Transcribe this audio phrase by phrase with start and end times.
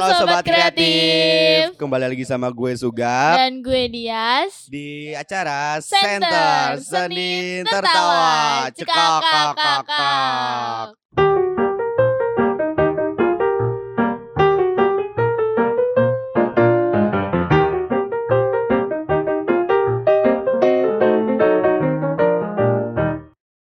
[0.00, 1.76] Halo Sobat Kreatif.
[1.76, 4.64] Kembali lagi sama gue Sugap Dan gue Dias.
[4.72, 10.96] Di acara Center Center Senin Tertawa Cekakakakak.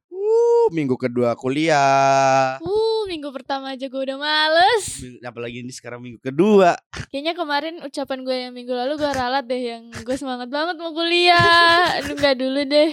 [0.07, 5.01] Uh, Minggu kedua kuliah Uh, minggu pertama aja gue udah males.
[5.25, 6.77] Apalagi ini sekarang minggu kedua
[7.09, 10.93] Kayaknya kemarin ucapan gue yang minggu lalu gue ralat deh yang gue semangat banget mau
[10.93, 11.89] kuliah.
[11.97, 12.91] Aduh enggak dulu deh.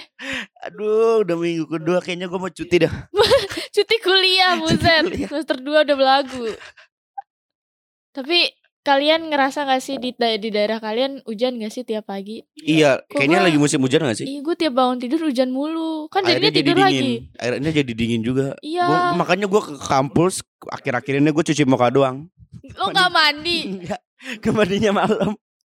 [0.64, 2.94] Aduh udah minggu kedua kayaknya gue mau cuti dah
[3.76, 5.04] Cuti kuliah, buset.
[5.28, 6.48] Semester 2 udah belagu.
[8.16, 8.48] Tapi
[8.86, 12.46] kalian ngerasa gak sih di, da- di daerah kalian hujan gak sih tiap pagi?
[12.54, 14.24] Iya Kok kayaknya gua- lagi musim hujan gak sih?
[14.24, 16.06] Iya, gue tiap bangun tidur hujan mulu.
[16.06, 17.10] Kan jadinya jadi tidur dingin lagi.
[17.36, 18.86] Airnya jadi dingin juga Iya.
[18.86, 22.30] Gua- Makanya gue ke kampus Akhir-akhir ini gue cuci muka doang
[22.72, 23.58] Lo gak mandi?
[23.76, 24.00] Enggak
[24.38, 25.34] Kemandinya malam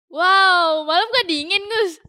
[0.08, 2.04] Wow, malam gak dingin Gus?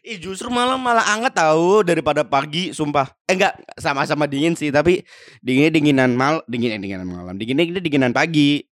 [0.00, 3.10] Ih justru malam malah anget tahu daripada pagi sumpah.
[3.24, 5.02] Eh enggak sama-sama dingin sih tapi
[5.38, 7.34] dinginnya dinginan mal dingin eh, dinginan malam.
[7.34, 8.62] Dinginnya dinginan pagi.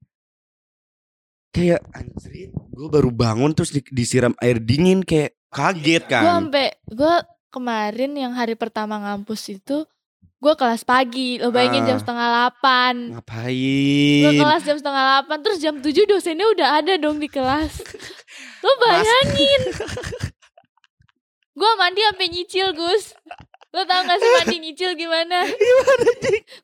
[1.57, 6.23] Kayak anjir, gue baru bangun terus di- disiram air dingin kayak kaget Gue kan.
[6.23, 7.15] sampai gue
[7.49, 9.89] kemarin yang hari pertama ngampus itu
[10.37, 11.41] gue kelas pagi.
[11.41, 11.89] Lo bayangin Ah.
[11.89, 12.95] jam setengah delapan.
[13.09, 14.37] Gue Ngapain?
[14.37, 17.73] kelas jam setengah delapan terus jam tujuh dosennya udah ada dong di kelas.
[18.63, 19.61] Lo bayangin?
[21.57, 23.17] gue mandi sampai nyicil Gus.
[23.77, 25.45] Lo tau gak sih mandi nyicil gimana?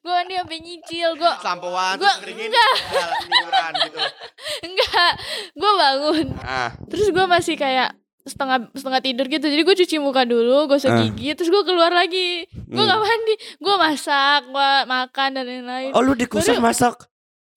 [0.01, 1.09] Gue mandi sampai nyicil.
[1.13, 2.73] Gue Sampoan Gua- terus keringin enggak.
[3.21, 3.99] tiduran gitu.
[4.67, 5.13] enggak.
[5.53, 6.27] Gue bangun.
[6.41, 9.45] Ah, Terus gue masih kayak setengah setengah tidur gitu.
[9.45, 10.99] Jadi gue cuci muka dulu, gosok Ah.
[11.05, 12.49] gigi, terus gue keluar lagi.
[12.49, 12.89] Gue Hmm.
[12.89, 13.35] gak mandi.
[13.59, 15.91] Gue masak, gue makan dan lain-lain.
[15.93, 17.12] Oh lu di kosan masak?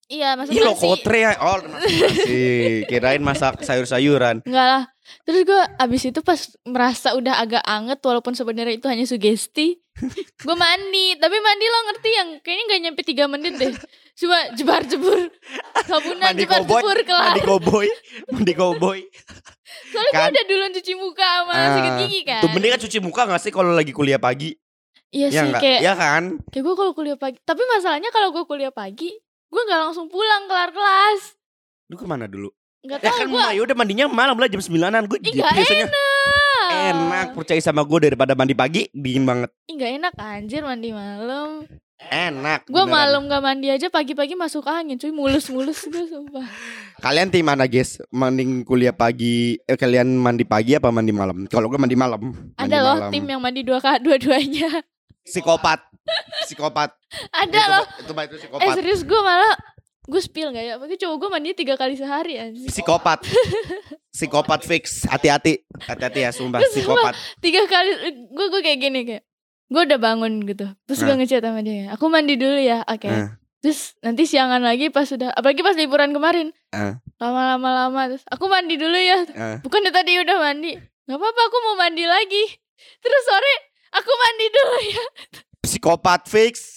[0.06, 1.34] Iya, masak Ih lo kotre ya.
[1.42, 2.86] Oh nasi.
[2.86, 4.46] Kirain masak sayur-sayuran.
[4.46, 4.84] Enggak lah.
[5.26, 9.82] Terus gue abis itu pas merasa udah agak anget walaupun sebenarnya itu hanya sugesti.
[10.46, 13.72] gue mandi, tapi mandi lo ngerti yang kayaknya gak nyampe 3 menit deh.
[14.20, 15.20] Cuma jebar-jebur.
[15.88, 17.34] Sabunan jebar-jebur kelar.
[17.34, 17.90] mandi koboi,
[18.30, 19.02] mandi koboi.
[19.90, 20.30] Soalnya gue kan.
[20.36, 22.42] udah duluan cuci muka sama Ah, sikat gigi kan.
[22.44, 24.54] Tuh mending kan cuci muka gak sih kalau lagi kuliah pagi?
[25.16, 25.62] Iya Ya sih enggak?
[25.64, 26.24] kayak Ya kan?
[26.52, 29.16] Kayak gue kalau kuliah pagi Tapi masalahnya kalau gue kuliah pagi
[29.56, 31.40] Gue gak langsung pulang kelar kelas.
[31.88, 32.52] Lu ke mana dulu?
[32.84, 35.58] Gak Ya tau kan gue ya udah mandinya malam lah jam 9an Gue Ih gak
[35.58, 36.70] biasanya enak.
[36.92, 39.50] enak Percaya sama gue daripada mandi pagi Dingin banget.
[39.72, 41.64] Ih gak enak anjir mandi malam.
[41.96, 46.44] Enak Gue malam gak mandi aja pagi-pagi masuk angin Cuy mulus-mulus gue sumpah.
[47.00, 48.04] Kalian tim mana guys?
[48.12, 51.48] Mending kuliah pagi eh, Kalian mandi pagi apa mandi malam?
[51.48, 53.12] Kalau gue mandi malam Mandi Ada loh malam.
[53.16, 54.84] tim yang mandi dua dua-duanya.
[55.24, 55.95] Psikopat
[56.46, 56.94] Psikopat.
[57.34, 57.86] Ada itu, loh.
[57.86, 58.76] Itu, itu, itu Eh psikopat.
[58.78, 59.54] serius gue malah
[60.06, 60.74] Gue spill gak ya?
[60.78, 63.26] Pokoknya cowok gue mandi tiga kali sehari anjir Psikopat.
[64.16, 65.10] Psikopat fix.
[65.10, 65.66] Hati-hati.
[65.82, 66.62] Hati-hati ya sumpah.
[66.62, 66.74] Sumpah.
[66.78, 67.14] Psikopat.
[67.42, 67.92] Tiga kali
[68.30, 69.24] Gue gue kayak gini kayak
[69.66, 70.70] Gue udah bangun gitu.
[70.86, 71.18] Terus gue Nah.
[71.18, 72.86] ngechat sama dia Aku mandi dulu ya.
[72.86, 73.10] Oke.
[73.10, 73.34] Nah.
[73.66, 76.54] Terus nanti siangan lagi pas sudah Apalagi pas liburan kemarin.
[76.70, 77.02] Ah.
[77.18, 79.26] Lama-lama lama Terus aku mandi dulu ya.
[79.34, 79.58] Ah.
[79.66, 80.78] Bukannya tadi udah mandi.
[81.10, 82.46] Gak apa-apa aku mau mandi lagi.
[83.02, 83.56] Terus sore
[83.96, 85.04] Aku mandi dulu ya
[85.76, 86.72] Psikopat fix.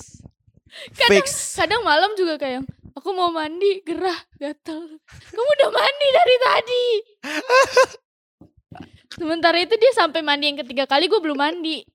[0.99, 1.55] Kadang- Fix.
[1.55, 2.67] Kadang malam juga kayak
[2.99, 4.99] Aku mau mandi gerah gatel.
[5.07, 6.85] Kamu udah mandi dari tadi.
[9.23, 11.87] Sementara itu dia sampai mandi yang ketiga kali Gue belum mandi.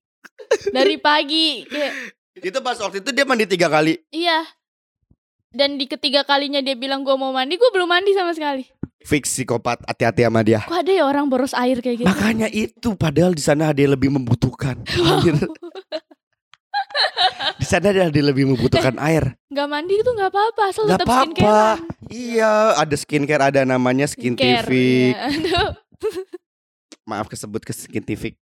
[0.72, 1.94] Dari pagi Kayak
[2.40, 4.00] Itu pas waktu itu dia mandi tiga kali?
[4.16, 4.48] Iya.
[5.52, 8.64] Dan di ketiga kalinya dia bilang gue mau mandi Gue belum mandi sama sekali.
[9.04, 10.64] Fix psikopat Hati-hati sama dia.
[10.64, 12.08] Kok ada ya orang boros air kayak gitu?
[12.08, 14.80] Makanya itu padahal di sana ada yang lebih membutuhkan.
[14.88, 15.36] Anjir.
[17.56, 19.34] di sana yang lebih membutuhkan air.
[19.50, 21.26] Gak mandi itu gak apa-apa Asal Gak tetap apa-apa.
[21.34, 25.14] skincare Iya, ada skincare ada namanya skintific.
[25.14, 25.28] iya.
[25.30, 25.70] Aduh.
[27.10, 28.38] Maaf kesebut ke skintific.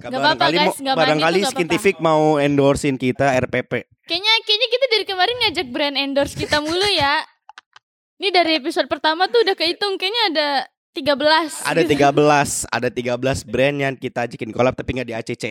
[0.00, 3.84] Gak apa-apa, guys, gak mandi barangkali gak skintific mau endorsein kita RPP.
[4.08, 7.22] Kayaknya kayaknya kita dari kemarin ngajak brand endorse kita mulu ya
[8.18, 10.48] Ini dari episode pertama tuh udah kehitung Kayaknya ada
[10.92, 11.94] 13 Ada gitu.
[11.94, 13.14] 13, ada 13
[13.46, 15.44] brand yang kita ajakin collab tapi nggak di ACC.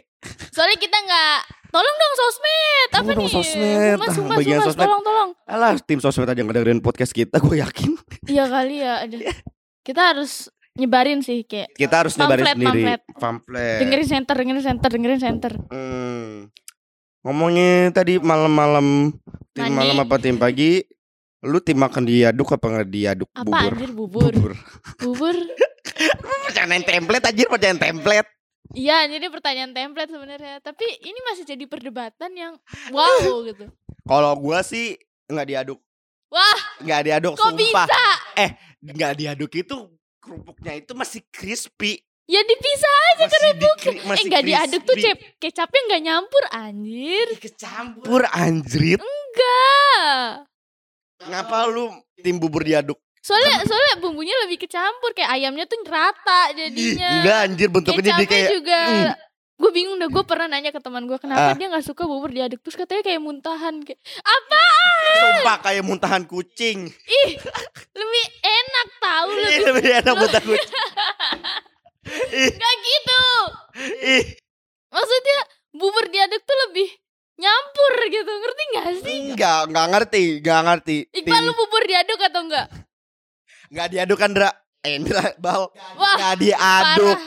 [0.50, 1.40] Soalnya kita gak
[1.70, 3.96] Tolong dong sosmed Apa Tolong nih sosmed.
[3.96, 4.84] Humas, Ah, humas, bagian sosmed.
[4.84, 7.94] Tolong tolong Alah, tim sosmed aja nggak dengerin podcast kita, gue yakin.
[8.26, 9.16] Iya kali ya ada.
[9.80, 12.82] Kita harus nyebarin sih kayak Kita harus nyebarin Pamflet, sendiri.
[12.84, 13.02] pamflet.
[13.16, 13.80] Pamflet.
[13.80, 16.50] Dengerin center Dengerin center Dengerin center Hmm.
[17.20, 19.12] Ngomongin tadi malam-malam
[19.52, 20.84] tim malam apa tim pagi?
[21.40, 23.30] Lu tim makan diaduk apa nggak diaduk?
[23.32, 23.72] Apa bubur.
[23.72, 24.54] anjir bubur Bubur.
[25.00, 25.36] Bubur
[26.48, 28.30] Pertanyaan template anjir, pertanyaan template.
[28.70, 32.54] Iya jadi pertanyaan template sebenarnya Tapi ini masih jadi perdebatan yang
[32.94, 33.66] Wow gitu
[34.06, 34.94] Kalau gua sih
[35.26, 35.80] nggak diaduk.
[36.30, 37.86] Wah Nggak diaduk kok sumpah.
[37.90, 38.06] bisa
[38.38, 39.76] eh nggak diaduk itu
[40.20, 41.98] kerupuknya itu masih crispy.
[42.30, 44.14] Ya dipisah Masih kerupuknya.
[44.14, 47.28] Eh nggak diaduk tuh cep kecapnya nggak nyampur anjir.
[47.42, 49.02] Kecampur anjrit.
[49.02, 50.49] Enggak.
[51.22, 52.96] Ngapa lu tim bubur diaduk?
[53.20, 57.12] Soalnya soalnya bumbunya lebih kecampur kayak ayamnya tuh rata Ih, jadinya.
[57.20, 58.80] enggak anjir bentuknya jadi kayak juga.
[58.88, 59.12] mm.
[59.60, 61.54] Gue bingung dah gue pernah nanya ke teman gue kenapa Ah.
[61.54, 64.64] dia nggak suka bubur diaduk terus katanya kayak muntahan kayak apa
[65.20, 66.88] sumpah kayak muntahan kucing.
[67.92, 70.72] lebih enak tahu Ih, lebih lebih enak muntahan kucing.
[72.32, 73.24] Ih, nggak gitu
[74.08, 74.24] ih.
[74.90, 75.40] maksudnya
[75.72, 76.88] bubur diaduk tuh lebih
[77.40, 80.98] nyampur gitu ngerti gak sih Enggak, enggak ngerti, enggak ngerti.
[81.14, 82.68] Iqbal lu bubur diaduk atau enggak
[83.70, 84.52] Enggak diaduk kan, Dra?
[84.80, 84.96] Eh,
[85.38, 85.68] Bal.
[85.96, 87.20] wah Enggak diaduk,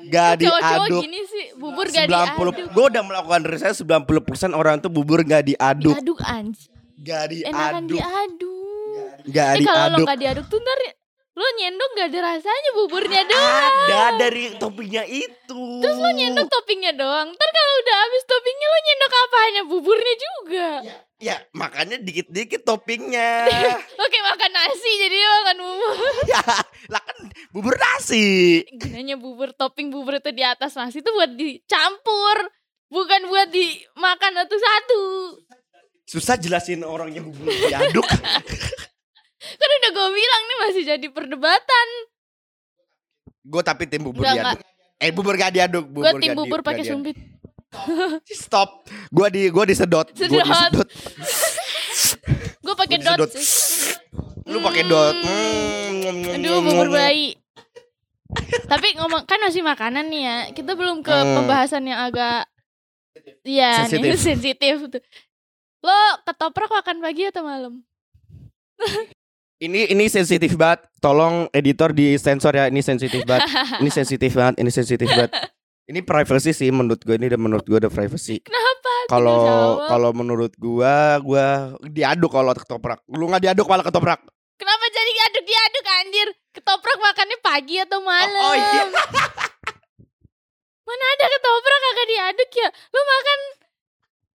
[0.00, 1.02] enggak diaduk.
[1.02, 4.08] gini sih bubur gak diaduk 90 Gue udah melakukan riset 90%
[4.52, 5.92] orang tuh bubur gak diaduk.
[5.94, 8.00] diaduk anjir Gak enakan diaduk.
[8.00, 10.16] diaduk Gak eh kalau lo diaduk.
[10.18, 10.78] diaduk tuh ntar
[11.34, 15.62] lo nyendok gak ada rasanya buburnya doang Ada dari toppingnya itu.
[15.82, 20.68] Terus lo nyendok toppingnya doang Ntar kalau udah habis toppingnya lo nyendok apanya Buburnya juga
[21.18, 23.48] Ya, makanya dikit-dikit toppingnya.
[24.12, 25.94] Kayak makan nasi Jadi makan bubur
[26.32, 26.42] ya,
[26.86, 27.18] lah kan
[27.50, 28.26] bubur nasi.
[28.76, 32.36] Gunanya bubur Topping bubur itu di atas nasi itu buat dicampur
[32.86, 35.02] Bukan buat dimakan satu-satu
[36.04, 38.04] Susah jelasin orang yang bubur diaduk.
[39.54, 41.88] Kan udah gue bilang nih masih jadi perdebatan
[43.44, 44.60] gue tapi tim bubur Enggak, diaduk.
[44.96, 47.16] Eh bubur gak diaduk, Gue bubur tim gak bubur gak pakai sumpit
[48.40, 48.86] Stop.
[49.10, 50.06] Gua di gua disedot.
[50.10, 50.40] Sedot.
[50.40, 50.86] disedot.
[52.64, 53.30] Gue pakai dot disedot.
[53.30, 53.44] sih
[54.46, 55.16] Lu pakai dot.
[55.18, 56.32] Hmm.
[56.32, 57.34] Aduh bubur bayi
[58.64, 61.34] Tapi ngomong kan masih makanan nih ya Kita belum ke Hmm.
[61.36, 62.46] pembahasan yang agak
[63.42, 64.18] Iya Sensitif.
[64.26, 65.02] sensitif tuh
[65.80, 67.82] Lo ketoprak makan pagi atau malam?
[69.64, 70.84] Ini ini sensitif banget.
[71.00, 72.68] Tolong editor di sensor ya.
[72.68, 73.48] Ini sensitif banget.
[73.80, 74.54] Ini sensitif banget.
[74.60, 75.32] Ini sensitif banget.
[75.84, 78.40] Ini privacy sih menurut gue ini udah menurut gue udah privacy.
[78.40, 78.92] Kenapa?
[79.04, 83.04] Kalau kalau menurut gua gua diaduk kalau ketoprak.
[83.12, 84.20] Lu nggak diaduk malah ketoprak.
[84.56, 86.28] Kenapa jadi aduk-diaduk anjir?
[86.56, 88.44] Ketoprak makannya pagi atau malam?
[88.48, 88.84] Oh, iya.
[90.88, 92.68] Mana ada ketoprak kagak diaduk ya?
[92.72, 93.38] Lo makan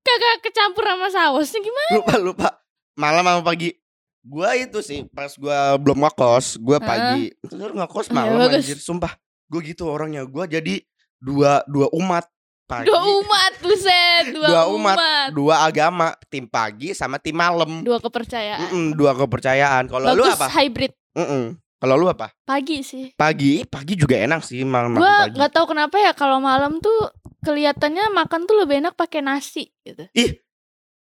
[0.05, 1.91] kagak kecampur sama sausnya gimana?
[1.97, 2.49] Lupa lupa.
[2.93, 3.73] Malam sama pagi.
[4.21, 7.31] Gua itu sih pas gua belum ngekos, gua pagi.
[7.41, 8.63] Terus ngekos Oh, ya, malam bagus.
[8.63, 9.13] anjir, sumpah.
[9.45, 10.23] Gua gitu orangnya.
[10.23, 10.83] Gua jadi
[11.17, 12.27] dua dua umat.
[12.63, 14.93] Pagi, Dua umat buset, dua, Dua umat.
[14.93, 15.29] umat.
[15.33, 17.81] dua agama, tim pagi sama tim malam.
[17.81, 18.61] Dua kepercayaan.
[18.61, 19.89] Mm-mm, dua kepercayaan.
[19.89, 20.45] Kalau lu apa?
[20.53, 21.57] hybrid Mm-mm.
[21.81, 22.29] Kalau lu apa?
[22.45, 23.09] pagi sih.
[23.17, 27.09] Pagi, pagi juga enak sih makan Gua nggak tahu kenapa ya kalau malam tuh
[27.41, 30.05] kelihatannya makan tuh lebih enak pakai nasi gitu.
[30.13, 30.37] Ih.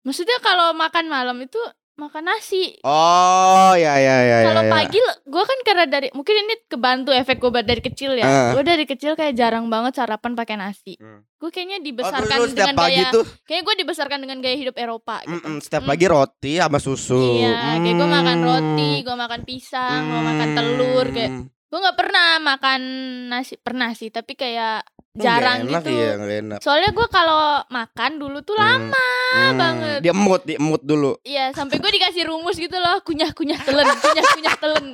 [0.04, 1.56] Maksudnya kalau makan malam itu
[1.94, 2.74] makan nasi.
[2.82, 4.48] Oh, ya ya ya ya.
[4.50, 4.70] Kalau ya.
[4.70, 8.26] pagi gue kan karena dari mungkin ini kebantu efek gue dari kecil ya.
[8.26, 8.50] Ah.
[8.50, 10.98] Gue dari kecil kayak jarang banget sarapan pakai nasi.
[10.98, 11.22] Hmm.
[11.38, 14.56] Gue kayaknya Oh, terus dibesarkan setiap dengan pagi gaya tuh kayaknya gue dibesarkan dengan gaya
[14.56, 15.38] hidup Eropa gitu.
[15.38, 15.90] mm-mm, setiap Mm.
[15.90, 17.24] pagi roti sama susu.
[17.38, 18.46] Iya, kayak gue makan Hmm.
[18.48, 21.44] roti, gue makan pisang, gue makan telur kayak Hmm.
[21.46, 22.80] gue nggak pernah makan
[23.28, 25.90] nasi pernah sih tapi kayak Nggak jarang enak, gitu.
[25.94, 26.10] Iya,
[26.42, 26.58] enak.
[26.58, 28.90] Soalnya gue kalau makan dulu tuh Hmm.
[28.90, 29.54] lama Hmm.
[29.54, 29.98] banget.
[30.02, 31.14] Dia emut, dia emut dulu.
[31.22, 34.86] Iya, sampai gue dikasih rumus gitu loh, kunyah-kunyah telen, kunyah-kunyah telen.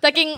[0.00, 0.36] Saking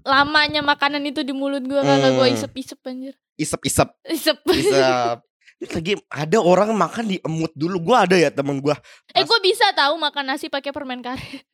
[0.00, 2.34] lamanya makanan itu di mulut gue kagak gue Hmm.
[2.34, 3.14] isep-isep anjir.
[3.36, 4.38] Isep-isep, Isep.
[4.48, 5.18] isep.
[5.76, 7.76] Lagi ada orang makan di emut dulu.
[7.84, 8.80] Gua ada ya temen gua.
[9.12, 11.44] eh gue bisa tahu makan nasi pakai permen karet.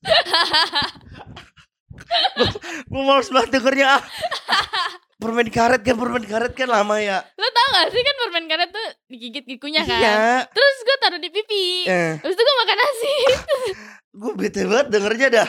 [2.88, 3.86] Gua males banget dengernya.
[3.96, 4.00] ah.
[5.22, 7.22] permen karet kan, permen karet kan lama ya.
[7.38, 10.02] Lo tau gak sih kan permen karet tuh digigit gikunya kan?
[10.02, 10.22] Iya.
[10.50, 11.86] Terus gue taruh di pipi.
[11.86, 13.14] Eh, Terus itu gue makan nasi.
[14.20, 15.48] gua bete banget dengernya dah.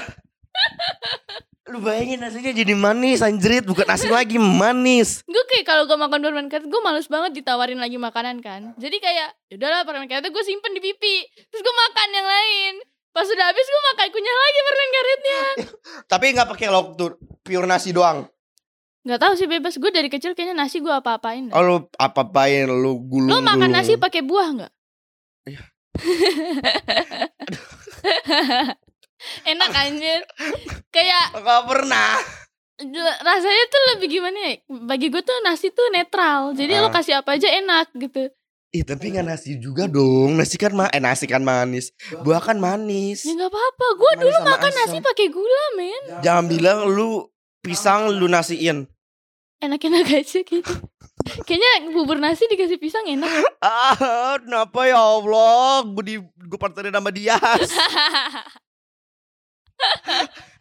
[1.74, 6.22] Lu bayangin nasinya jadi manis anjrit Bukan nasi lagi manis gue kayak kalau gue makan
[6.22, 8.77] permen karet gue males banget ditawarin lagi makanan kan.
[8.77, 11.25] Jadi kayak udahlah permen karetnya gue simpen di pipi.
[11.50, 12.74] Terus gue makan yang lain.
[13.13, 15.42] Pas udah habis gue makan kunyah lagi permen karetnya.
[16.12, 18.32] Tapi nggak pakai lauk tuh Pure nasi doang
[19.03, 21.51] Gak tahu sih bebas gue dari kecil kayaknya nasi gue apa-apain.
[21.51, 23.75] Oh lu apa-apain Lu gulung Lo makan gulung.
[23.75, 24.72] nasi pakai buah nggak?
[25.45, 25.62] Iya.
[29.45, 30.19] Enak anjir.
[30.89, 32.17] Kayak Gak pernah
[33.22, 34.53] rasanya tuh lebih gimana ya?
[34.67, 36.51] Bagi gue tuh nasi tuh netral.
[36.51, 36.93] Jadi lo Ah.
[36.93, 38.29] kasih apa aja enak gitu.
[38.72, 41.93] Ih tapi nggak nasi juga dong Nasi kan ma Eh nasi kan manis
[42.25, 43.86] Buah kan manis Ya nggak apa-apa.
[43.93, 44.77] Gue dulu makan asam.
[44.81, 46.01] nasi pakai gula men.
[46.22, 47.27] Jangan bilang lu
[47.62, 48.89] Pisang lu nasiin
[49.62, 50.74] Enak-enak aja gitu.
[51.48, 53.31] Kayaknya bubur nasi dikasih pisang enak.
[53.63, 57.72] Ah kenapa ya Allah Gue di Gue parterin sama Dias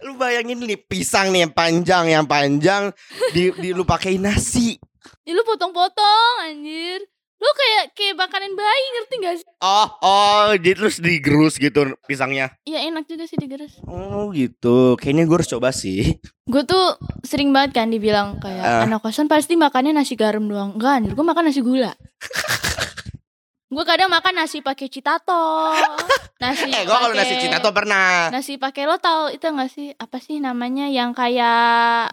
[0.03, 2.91] lu bayangin nih pisang nih yang panjang yang panjang
[3.31, 4.75] di, di lu pakai nasi.
[5.23, 7.07] Ya lu potong-potong anjir.
[7.43, 9.47] Lu kayak kayak makanan bayi ngerti gak sih?
[9.59, 12.55] Oh, oh, jadi terus digerus gitu pisangnya.
[12.63, 13.83] Ya enak juga sih digeres.
[13.83, 14.95] Oh, gitu.
[14.95, 16.23] Kayaknya gue harus coba sih.
[16.53, 18.83] Gue tuh sering banget kan dibilang kayak Ah.
[18.83, 20.75] anak kosan pasti makannya nasi garam doang.
[20.75, 21.95] Enggak anjir, gue makan nasi gula.
[23.73, 25.73] gue kadang makan nasi pakai citato.
[26.43, 28.27] Nasi Eh, gue kalau nasi cina tuh pernah.
[28.29, 29.95] Nasi pakai lo tau itu gak sih?
[29.95, 32.11] Apa sih namanya yang kayak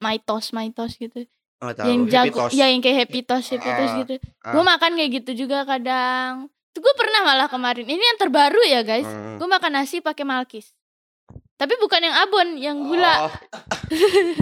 [0.00, 1.28] maitos maitos gitu.
[1.58, 1.86] Oh, tahu.
[1.86, 2.52] yang jago Toast.
[2.52, 4.14] ya yang kayak happy toast happy toast Ah, gitu.
[4.42, 4.52] ah.
[4.52, 6.52] Gue makan kayak gitu juga kadang.
[6.70, 7.82] Tuh gue pernah malah kemarin.
[7.82, 9.04] Ini yang terbaru ya guys.
[9.04, 9.36] Hmm.
[9.36, 10.76] Gue makan nasi pakai malkis.
[11.56, 13.14] Tapi bukan yang abon, yang gula.
[13.22, 13.32] Oh.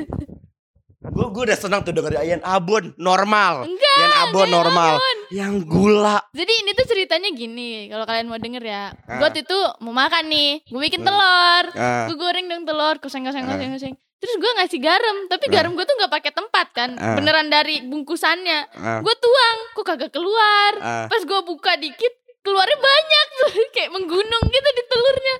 [1.04, 3.62] gue gue udah senang tuh denger ayam abon normal.
[3.62, 3.98] Enggak.
[4.00, 4.92] yang abon yang normal.
[4.96, 5.16] abon.
[5.30, 6.16] Yang gula.
[6.32, 8.90] Jadi ini tuh ceritanya gini, kalau kalian mau denger ya.
[9.04, 9.20] Ah.
[9.20, 11.08] Gue waktu itu mau makan nih, gue bikin Hmm.
[11.08, 11.64] telur.
[11.76, 12.08] Ah.
[12.08, 13.54] Gue goreng dong telur, kuseng kuseng Ah.
[13.54, 13.94] kuseng kuseng.
[14.24, 15.60] Terus gue ngasih garam, tapi Ah.
[15.60, 17.12] garam gue tuh nggak pakai tempat kan, Ah.
[17.12, 18.72] beneran dari bungkusannya.
[18.72, 19.00] Ah.
[19.04, 20.72] Gue tuang, kok kagak keluar.
[20.80, 21.04] Ah.
[21.12, 25.36] Pas gue buka dikit, keluarnya banyak tuh, kayak menggunung gitu di telurnya.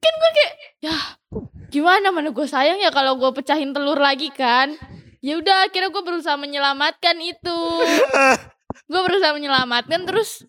[0.00, 0.96] Kan gue kayak, ya
[1.68, 4.72] gimana mana gue sayang ya kalau gue pecahin telur lagi kan.
[5.20, 7.60] Ya udah, akhirnya gue berusaha menyelamatkan itu.
[8.90, 10.44] gue berusaha menyelamatkan terus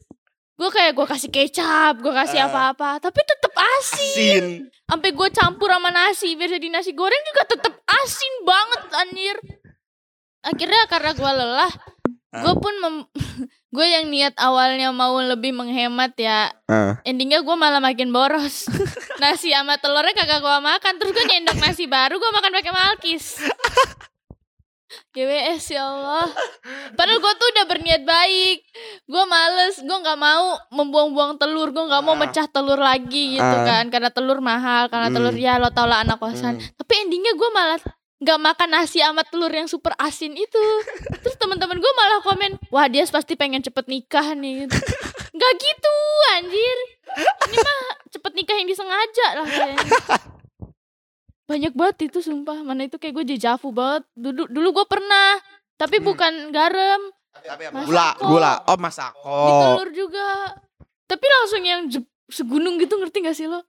[0.55, 2.47] gue kayak gue kasih kecap, gue kasih Ah.
[2.47, 4.07] apa-apa, tapi tetep asin.
[4.07, 4.45] Asin.
[4.85, 9.37] Sampai gue campur sama nasi, biar jadi nasi goreng juga tetep asin banget anjir.
[10.41, 11.73] Akhirnya karena gue lelah,
[12.31, 13.09] gue pun mem-
[13.75, 17.03] gue yang niat awalnya mau lebih menghemat ya, Ah.
[17.03, 18.71] endingnya gue malah makin boros.
[19.19, 23.25] nasi sama telurnya kagak gue makan, terus gue nyendok nasi baru gue makan pakai malkis.
[25.11, 26.27] GWS ya Allah
[26.93, 28.59] Padahal gue tuh udah berniat baik
[29.05, 32.19] Gue males Gue gak mau membuang-buang telur Gue gak mau Ah.
[32.19, 33.63] mecah telur lagi gitu Ah.
[33.63, 35.15] kan Karena telur mahal Karena Hmm.
[35.15, 36.65] telur ya lo tau lah anak kosan Hmm.
[36.75, 37.77] Tapi endingnya gue malah
[38.17, 40.63] Gak makan nasi sama telur yang super asin itu
[41.21, 44.73] Terus teman-teman gue malah komen Wah dia pasti pengen cepet nikah nih gitu.
[45.35, 45.95] Gak gitu
[46.33, 46.77] anjir
[47.45, 49.91] Ini mah cepet nikah yang disengaja lah kayaknya
[51.45, 55.37] banyak banget itu sumpah mana itu kayak gue dejavu banget dulu dulu gue pernah
[55.75, 56.05] tapi Hmm.
[56.07, 57.01] bukan garam
[57.43, 57.85] Masako.
[57.85, 58.53] Gula, gula.
[58.65, 59.37] Oh, di masako.
[59.61, 60.27] telur juga
[61.05, 61.81] tapi langsung yang
[62.27, 63.61] segunung gitu ngerti gak sih lo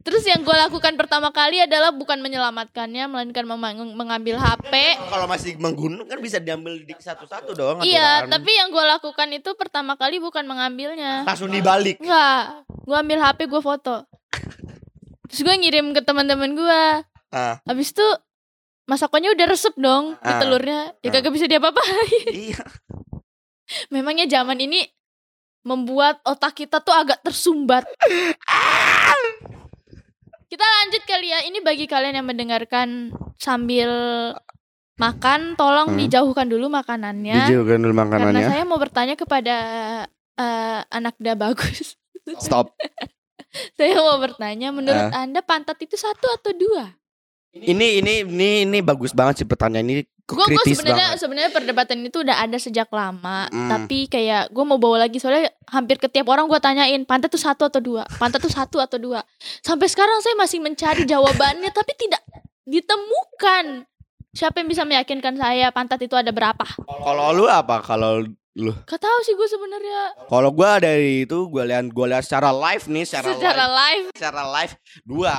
[0.00, 3.44] terus yang gue lakukan pertama kali adalah bukan menyelamatkannya melainkan
[3.90, 7.76] mengambil HP Kalau masih menggunung kan bisa diambil di satu-satu dong.
[7.82, 8.32] iya aturan.
[8.32, 12.00] tapi yang gue lakukan itu pertama kali bukan mengambilnya langsung dibalik.
[12.00, 14.08] Enggak, gue ambil HP gue foto
[15.26, 16.82] terus gue ngirim ke teman-teman gue
[17.30, 18.06] Ah, Habis itu
[18.90, 20.40] masakannya udah resep dong di Ah.
[20.42, 20.80] telurnya.
[20.98, 21.12] Ya Ah.
[21.14, 22.26] kagak bisa diapa-apain.
[22.50, 22.58] iya.
[23.86, 24.82] Memangnya zaman ini
[25.62, 27.86] membuat otak kita tuh agak tersumbat.
[30.50, 31.46] Kita lanjut kali ya.
[31.46, 33.90] Ini bagi kalian yang mendengarkan sambil
[34.98, 35.98] makan, tolong Hmm.
[36.00, 37.46] dijauhkan dulu makanannya.
[37.46, 38.48] Dijauhkan dulu Karena makanannya.
[38.50, 39.54] saya mau bertanya kepada
[40.34, 41.94] eh, anak da bagus.
[42.40, 42.72] Stop.
[43.78, 45.22] saya mau bertanya, menurut Ah.
[45.22, 46.96] anda pantat itu satu atau dua?
[47.50, 50.02] Ini ini ini ini bagus banget sih pertanyaan ini.
[50.22, 53.66] Gue gue sebenarnya sebenarnya perdebatan itu udah ada sejak lama Hmm.
[53.66, 57.42] tapi kayak gue mau bawa lagi soalnya hampir ke tiap orang gue tanyain pantat tuh
[57.42, 58.06] satu atau dua?
[58.22, 59.26] Pantat tuh satu atau dua?
[59.66, 62.22] Sampai sekarang saya masih mencari jawabannya tapi tidak
[62.62, 63.82] ditemukan.
[64.30, 66.62] Siapa yang bisa meyakinkan saya pantat itu ada berapa?
[66.86, 67.82] Kalau lu apa?
[67.82, 68.22] Kalau
[68.54, 68.72] lu?
[68.86, 70.14] gak tahu sih gue sebenarnya.
[70.30, 74.06] Kalau gua dari itu gua lihat gua lihat secara live nih, secara, secara live, live.
[74.14, 74.74] Secara live.
[75.02, 75.34] Dua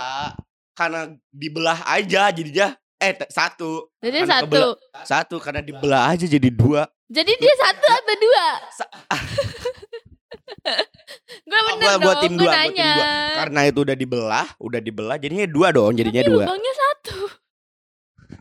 [0.73, 2.73] karena dibelah aja jadinya.
[2.97, 3.89] Eh satu.
[3.97, 4.45] Jadi Karena satu.
[4.45, 6.85] kebelah- satu karena dibelah aja jadi dua.
[7.09, 8.45] jadi dia satu atau dua?
[8.71, 8.91] Sa-
[11.49, 13.11] gue bener gua, dong gua tim gue gua tim nanya dua.
[13.41, 16.43] Karena itu udah dibelah, udah dibelah jadinya dua dong, jadinya tapi dua.
[16.45, 17.17] lubangnya satu.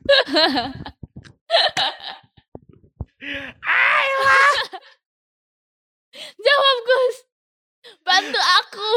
[6.37, 7.16] Jawab Gus.
[8.04, 8.92] Bantu aku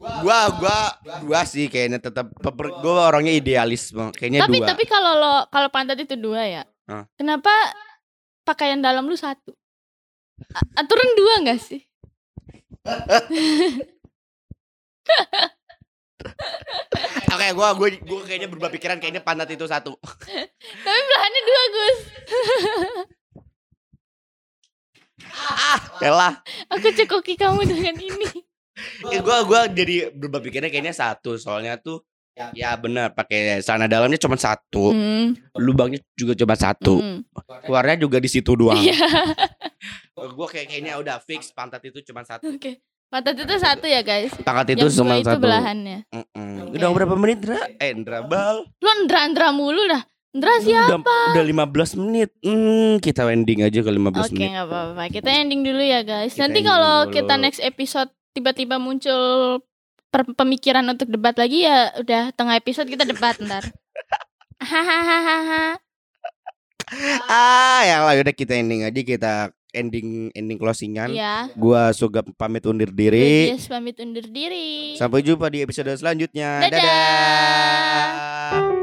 [0.00, 0.78] Gua gua
[1.20, 2.32] dua sih kayaknya tetap
[2.80, 4.68] gua orangnya idealis kayaknya Tapi dua.
[4.72, 7.04] tapi kalau lo kalau pantat itu dua ya Hah?
[7.14, 7.52] Kenapa
[8.42, 9.52] pakaian dalam lu satu
[10.50, 11.84] A- Aturan dua gak sih?
[17.30, 19.96] Oke, gua gua gua kayaknya berubah pikiran kayaknya pantat itu satu.
[20.84, 21.98] Tapi belahannya dua Gus
[26.02, 26.40] Yalah.
[26.70, 28.28] Aku cekoki kamu dengan ini
[29.10, 32.04] Eh, gua gua jadi berubah pikirnya kayaknya satu soalnya tuh
[32.56, 37.20] ya benar pakai celana dalamnya cuma satu Hmm, lubangnya juga cuma satu hmm.
[37.68, 38.96] keluarnya juga di situ doang Iya
[40.36, 44.30] gua kayak kayaknya udah fix pantat itu cuma satu Oke Pantat itu satu ya guys
[44.40, 46.70] pantat itu Yang cuma itu satu belahannya Mm-mm.
[46.70, 46.78] Oke.
[46.78, 47.60] Udah berapa menit, Ndra?
[47.82, 48.62] Eh, Ndra Bal.
[48.78, 50.06] Lo Ndra-Ndra mulu dah.
[50.30, 51.02] Ndra siapa?
[51.02, 52.30] Udah, udah 15 menit.
[52.38, 54.54] Hmm, kita ending aja ke 15 Oke menit.
[54.54, 55.02] nggak apa-apa.
[55.10, 56.38] Kita ending dulu ya guys.
[56.38, 59.60] Kita Nanti kalau kita next episode tiba-tiba muncul
[60.10, 63.64] pemikiran untuk debat lagi ya udah tengah episode kita debat ntar.
[64.60, 65.78] Hahaha.
[67.30, 71.14] Ah, ya lah udah kita ending aja kita ending ending closingan.
[71.14, 71.46] Ya.
[71.54, 73.54] Gua Sugap pamit undur diri.
[73.54, 74.98] Yes pamit undur diri.
[74.98, 76.66] Sampai jumpa di episode selanjutnya.
[76.66, 76.82] Dadah.
[76.82, 78.79] Dadah.